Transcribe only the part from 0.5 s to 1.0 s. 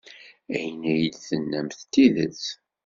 Ayen